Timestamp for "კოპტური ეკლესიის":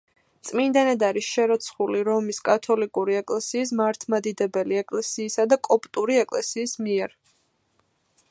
5.69-6.77